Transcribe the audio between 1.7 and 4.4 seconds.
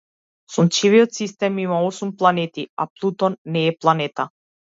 осум планети, а Плутон не е планета.